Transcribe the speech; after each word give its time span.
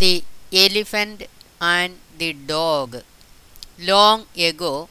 The 0.00 0.24
Elephant 0.52 1.24
and 1.60 1.98
the 2.16 2.32
Dog. 2.32 3.02
Long 3.78 4.26
ago, 4.48 4.88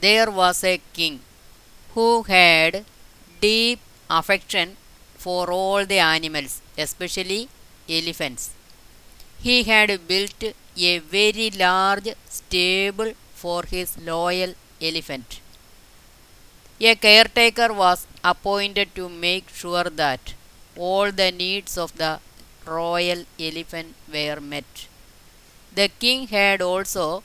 there 0.00 0.30
was 0.30 0.64
a 0.64 0.80
king 0.92 1.20
who 1.94 2.24
had 2.24 2.84
deep 3.40 3.78
affection 4.10 4.76
for 5.16 5.52
all 5.52 5.86
the 5.86 5.98
animals, 5.98 6.60
especially 6.76 7.48
elephants. 7.88 8.50
He 9.40 9.62
had 9.62 10.08
built 10.08 10.42
a 10.76 10.98
very 10.98 11.50
large 11.50 12.08
stable 12.28 13.12
for 13.34 13.62
his 13.64 13.96
loyal 13.98 14.54
elephant. 14.80 15.40
A 16.80 16.94
caretaker 16.96 17.72
was 17.72 18.06
appointed 18.24 18.94
to 18.96 19.08
make 19.08 19.48
sure 19.50 19.84
that 19.84 20.34
all 20.76 21.12
the 21.12 21.30
needs 21.30 21.78
of 21.78 21.96
the 21.98 22.18
royal 22.76 23.24
elephant 23.38 23.94
were 24.12 24.40
met. 24.40 24.88
The 25.72 25.88
king 25.88 26.28
had 26.28 26.60
also 26.60 27.22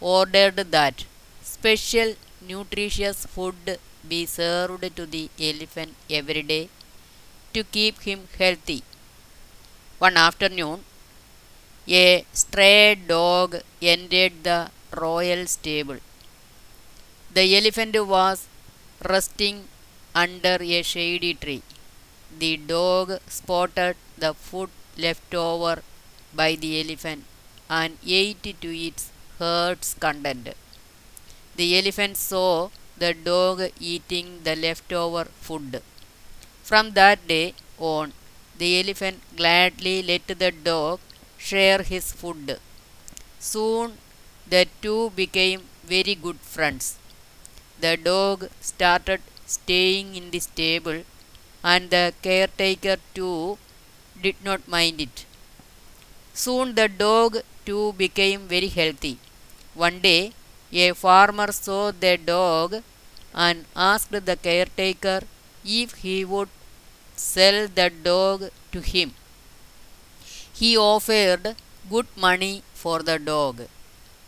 ordered 0.00 0.56
that 0.76 1.04
special 1.42 2.14
nutritious 2.40 3.26
food 3.26 3.80
be 4.06 4.26
served 4.26 4.94
to 4.96 5.06
the 5.06 5.28
elephant 5.40 5.96
every 6.08 6.42
day 6.42 6.68
to 7.54 7.64
keep 7.64 8.00
him 8.02 8.28
healthy. 8.38 8.82
One 9.98 10.16
afternoon, 10.16 10.84
a 11.88 12.26
stray 12.32 12.94
dog 12.96 13.62
entered 13.80 14.44
the 14.44 14.70
royal 14.92 15.46
stable. 15.46 15.98
The 17.34 17.54
elephant 17.58 17.94
was 18.06 18.48
resting 19.04 19.68
under 20.14 20.56
a 20.60 20.82
shady 20.82 21.34
tree. 21.34 21.62
The 22.38 22.56
dog 22.56 23.20
spotted 23.28 23.96
the 24.16 24.34
food 24.34 24.70
left 24.98 25.34
over 25.34 25.82
by 26.34 26.54
the 26.56 26.80
elephant 26.80 27.24
and 27.68 27.98
ate 28.06 28.60
to 28.60 28.70
its 28.86 29.10
heart's 29.38 29.94
content. 29.94 30.48
The 31.56 31.78
elephant 31.78 32.16
saw 32.18 32.70
the 32.98 33.14
dog 33.14 33.62
eating 33.80 34.42
the 34.44 34.54
leftover 34.56 35.24
food. 35.24 35.82
From 36.62 36.92
that 36.92 37.26
day 37.26 37.54
on, 37.78 38.12
the 38.58 38.80
elephant 38.80 39.22
gladly 39.36 40.02
let 40.02 40.26
the 40.26 40.50
dog 40.52 41.00
share 41.38 41.82
his 41.82 42.12
food. 42.12 42.60
Soon 43.38 43.98
the 44.46 44.66
two 44.82 45.10
became 45.10 45.62
very 45.84 46.14
good 46.14 46.40
friends. 46.40 46.98
The 47.80 47.96
dog 47.96 48.48
started 48.60 49.22
staying 49.46 50.16
in 50.16 50.30
the 50.30 50.40
stable, 50.40 51.04
and 51.62 51.90
the 51.90 52.14
caretaker 52.22 52.96
too 53.14 53.58
did 54.22 54.36
not 54.42 54.68
mind 54.68 55.00
it. 55.00 55.24
Soon 56.32 56.74
the 56.74 56.88
dog 56.88 57.42
too 57.66 57.92
became 57.94 58.48
very 58.48 58.68
healthy. 58.68 59.18
One 59.74 60.00
day, 60.00 60.32
a 60.72 60.92
farmer 60.92 61.50
saw 61.52 61.92
the 61.92 62.16
dog 62.16 62.82
and 63.34 63.64
asked 63.74 64.12
the 64.12 64.36
caretaker 64.36 65.20
if 65.64 65.94
he 65.94 66.24
would 66.24 66.48
sell 67.16 67.68
the 67.68 67.90
dog 67.90 68.50
to 68.72 68.80
him. 68.80 69.14
He 70.52 70.76
offered 70.76 71.56
good 71.90 72.06
money 72.16 72.62
for 72.72 73.02
the 73.02 73.18
dog. 73.18 73.68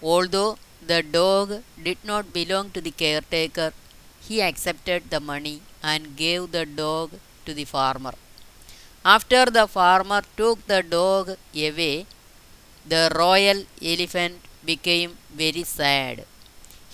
Although 0.02 0.58
the 0.82 1.02
dog 1.02 1.62
did 1.82 1.98
not 2.04 2.32
belong 2.32 2.70
to 2.72 2.80
the 2.80 2.90
caretaker, 2.90 3.72
he 4.20 4.42
accepted 4.42 5.10
the 5.10 5.20
money 5.20 5.62
and 5.82 6.16
gave 6.16 6.52
the 6.52 6.66
dog 6.66 7.12
to 7.44 7.54
the 7.54 7.64
farmer. 7.64 8.14
After 9.14 9.44
the 9.56 9.68
farmer 9.68 10.22
took 10.36 10.66
the 10.66 10.82
dog 10.82 11.36
away, 11.54 12.06
the 12.92 13.02
royal 13.14 13.64
elephant 13.80 14.40
became 14.64 15.16
very 15.32 15.62
sad. 15.62 16.24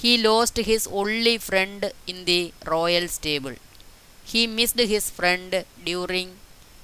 He 0.02 0.18
lost 0.18 0.58
his 0.58 0.86
only 0.88 1.38
friend 1.38 1.90
in 2.06 2.26
the 2.26 2.52
royal 2.66 3.08
stable. 3.08 3.54
He 4.24 4.46
missed 4.46 4.78
his 4.94 5.08
friend 5.08 5.64
during 5.82 6.36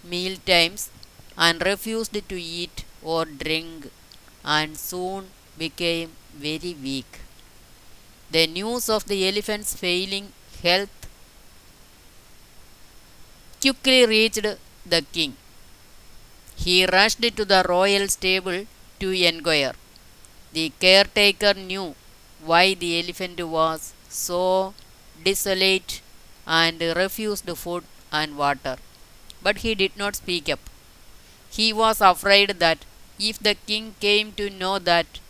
meal 0.02 0.38
times 0.46 0.88
and 1.36 1.66
refused 1.70 2.16
to 2.30 2.40
eat 2.40 2.84
or 3.02 3.26
drink 3.26 3.90
and 4.44 4.78
soon 4.78 5.28
became 5.58 6.12
very 6.46 6.72
weak. 6.86 7.20
The 8.30 8.46
news 8.46 8.88
of 8.88 9.04
the 9.04 9.28
elephant's 9.28 9.74
failing 9.74 10.32
health 10.62 10.98
quickly 13.60 14.06
reached 14.06 14.46
the 14.90 15.02
king. 15.12 15.36
He 16.56 16.84
rushed 16.84 17.22
to 17.22 17.44
the 17.46 17.64
royal 17.66 18.06
stable 18.08 18.66
to 19.00 19.10
inquire. 19.12 19.74
The 20.52 20.70
caretaker 20.80 21.54
knew 21.54 21.94
why 22.44 22.74
the 22.74 23.00
elephant 23.00 23.40
was 23.46 23.94
so 24.08 24.74
desolate 25.24 26.00
and 26.46 26.80
refused 26.80 27.48
food 27.58 27.84
and 28.12 28.36
water, 28.36 28.76
but 29.42 29.58
he 29.58 29.74
did 29.74 29.96
not 29.96 30.16
speak 30.16 30.48
up. 30.48 30.60
He 31.50 31.72
was 31.72 32.00
afraid 32.00 32.58
that 32.60 32.84
if 33.18 33.38
the 33.38 33.54
king 33.54 33.94
came 34.00 34.32
to 34.34 34.50
know 34.50 34.78
that 34.78 35.20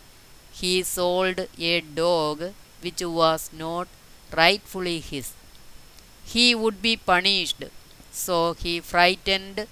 he 0.52 0.82
sold 0.82 1.48
a 1.58 1.80
dog 1.80 2.54
which 2.82 3.02
was 3.02 3.50
not 3.52 3.88
rightfully 4.32 5.00
his, 5.00 5.32
he 6.24 6.54
would 6.54 6.82
be 6.82 6.97
punished. 6.97 7.64
So 8.18 8.54
he 8.54 8.80
frightened 8.80 9.68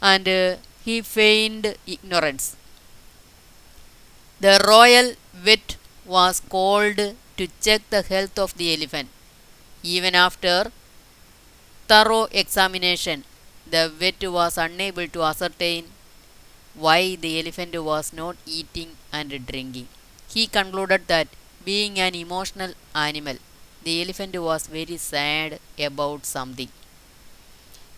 and 0.00 0.28
uh, 0.28 0.56
he 0.84 1.02
feigned 1.02 1.76
ignorance. 1.86 2.56
The 4.40 4.58
royal 4.66 5.14
vet 5.34 5.76
was 6.06 6.40
called 6.40 6.96
to 6.96 7.48
check 7.60 7.82
the 7.90 8.00
health 8.00 8.38
of 8.38 8.54
the 8.56 8.72
elephant. 8.74 9.10
Even 9.82 10.14
after 10.14 10.72
thorough 11.88 12.24
examination, 12.32 13.24
the 13.66 13.88
vet 13.88 14.22
was 14.30 14.58
unable 14.58 15.08
to 15.08 15.22
ascertain 15.22 15.86
why 16.74 17.16
the 17.16 17.40
elephant 17.40 17.74
was 17.90 18.12
not 18.12 18.36
eating 18.46 18.96
and 19.12 19.30
drinking. 19.46 19.88
He 20.28 20.46
concluded 20.46 21.08
that 21.08 21.28
being 21.64 21.98
an 22.00 22.14
emotional 22.14 22.74
animal, 22.94 23.36
the 23.86 24.02
elephant 24.02 24.36
was 24.48 24.66
very 24.78 24.98
sad 24.98 25.60
about 25.88 26.26
something. 26.26 26.70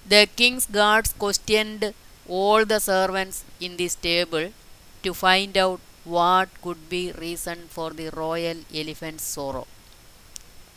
The 0.09 0.29
king's 0.35 0.67
guards 0.67 1.13
questioned 1.13 1.95
all 2.27 2.65
the 2.65 2.81
servants 2.81 3.45
in 3.61 3.77
the 3.77 3.87
stable 3.87 4.53
to 5.05 5.15
find 5.15 5.57
out 5.57 5.81
what 6.03 6.49
could 6.63 6.89
be 6.89 7.13
reason 7.13 7.69
for 7.69 7.91
the 7.91 8.11
royal 8.11 8.65
elephant's 8.75 9.23
sorrow. 9.23 9.69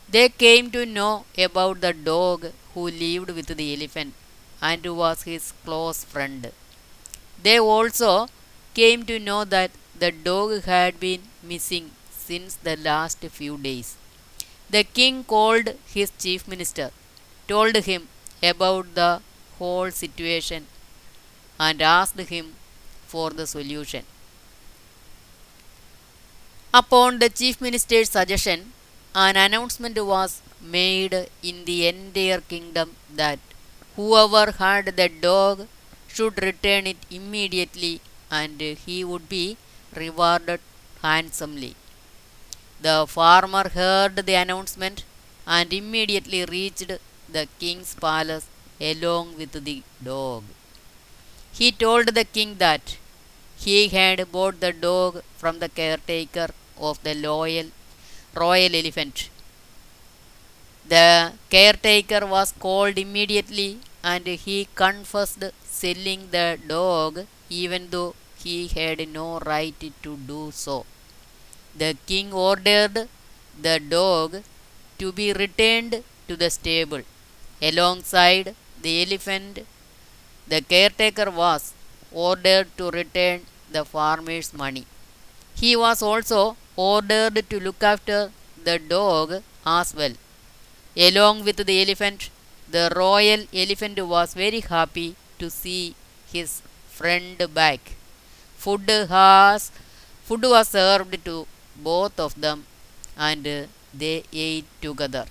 They 0.08 0.28
came 0.28 0.70
to 0.70 0.86
know 0.86 1.24
about 1.36 1.80
the 1.80 1.92
dog 1.92 2.52
who 2.72 2.88
lived 2.88 3.30
with 3.30 3.46
the 3.48 3.74
elephant 3.74 4.14
and 4.60 4.86
was 4.96 5.22
his 5.24 5.52
close 5.64 6.04
friend. 6.04 6.52
They 7.42 7.58
also 7.60 8.28
came 8.74 9.04
to 9.06 9.18
know 9.18 9.44
that 9.44 9.72
the 9.98 10.12
dog 10.12 10.64
had 10.64 11.00
been 11.00 11.22
missing 11.42 11.92
since 12.10 12.54
the 12.56 12.76
last 12.76 13.18
few 13.20 13.58
days. 13.58 13.96
The 14.72 14.84
king 14.84 15.22
called 15.32 15.68
his 15.94 16.10
chief 16.18 16.48
minister, 16.48 16.90
told 17.46 17.76
him 17.76 18.08
about 18.42 18.94
the 18.94 19.10
whole 19.58 19.90
situation, 19.90 20.66
and 21.60 21.82
asked 21.82 22.18
him 22.34 22.54
for 23.06 23.30
the 23.30 23.46
solution. 23.46 24.04
Upon 26.74 27.18
the 27.18 27.28
chief 27.28 27.60
minister's 27.60 28.10
suggestion, 28.10 28.72
an 29.14 29.36
announcement 29.36 29.96
was 30.12 30.40
made 30.60 31.14
in 31.42 31.64
the 31.66 31.86
entire 31.86 32.40
kingdom 32.40 32.96
that 33.14 33.38
whoever 33.96 34.52
had 34.52 34.86
the 34.96 35.08
dog 35.08 35.68
should 36.08 36.42
return 36.42 36.86
it 36.86 36.96
immediately 37.10 38.00
and 38.30 38.60
he 38.60 39.04
would 39.04 39.28
be 39.28 39.58
rewarded 39.94 40.60
handsomely. 41.02 41.74
The 42.82 43.06
farmer 43.08 43.70
heard 43.70 44.16
the 44.16 44.34
announcement 44.34 45.04
and 45.46 45.72
immediately 45.72 46.44
reached 46.44 46.92
the 47.36 47.48
king's 47.58 47.94
palace 47.94 48.46
along 48.80 49.36
with 49.38 49.52
the 49.52 49.82
dog. 50.04 50.44
He 51.52 51.70
told 51.70 52.08
the 52.08 52.24
king 52.24 52.56
that 52.58 52.96
he 53.56 53.86
had 53.88 54.32
bought 54.32 54.58
the 54.60 54.72
dog 54.72 55.22
from 55.36 55.60
the 55.60 55.68
caretaker 55.68 56.48
of 56.76 57.02
the 57.04 57.14
loyal 57.14 57.70
royal 58.34 58.74
elephant. 58.74 59.30
The 60.86 61.32
caretaker 61.50 62.24
was 62.24 62.52
called 62.52 62.96
immediately 62.96 63.80
and 64.04 64.24
he 64.26 64.68
confessed 64.76 65.42
selling 65.64 66.30
the 66.30 66.56
dog 66.68 67.26
even 67.50 67.90
though 67.90 68.14
he 68.36 68.68
had 68.68 69.08
no 69.08 69.40
right 69.40 69.74
to 69.80 70.16
do 70.18 70.52
so. 70.54 70.86
The 71.74 71.96
king 72.06 72.32
ordered 72.32 73.08
the 73.60 73.78
dog 73.80 74.42
to 74.98 75.12
be 75.12 75.32
returned 75.32 76.02
to 76.28 76.36
the 76.36 76.50
stable 76.50 77.02
alongside 77.60 78.54
the 78.80 79.02
elephant. 79.02 79.66
The 80.48 80.62
caretaker 80.62 81.30
was 81.30 81.74
ordered 82.12 82.68
to 82.78 82.90
return 82.90 83.46
the 83.70 83.84
farmer's 83.84 84.52
money. 84.54 84.86
He 85.54 85.76
was 85.76 86.02
also 86.02 86.56
ordered 86.76 87.48
to 87.50 87.60
look 87.60 87.82
after 87.82 88.32
the 88.64 88.78
dog 88.78 89.42
as 89.66 89.94
well. 89.94 90.14
Along 90.96 91.44
with 91.44 91.56
the 91.66 91.82
elephant, 91.82 92.30
the 92.70 92.92
royal 92.96 93.46
elephant 93.52 93.98
was 94.14 94.34
very 94.34 94.60
happy 94.60 95.16
to 95.38 95.50
see 95.50 95.94
his 96.32 96.62
friend 96.88 97.38
back. 97.54 97.80
Food 98.56 98.88
has 98.88 99.70
food 100.24 100.42
was 100.42 100.68
served 100.68 101.24
to 101.26 101.46
both 101.76 102.18
of 102.20 102.40
them 102.40 102.64
and 103.16 103.68
they 103.94 104.24
ate 104.32 104.66
together. 104.80 105.26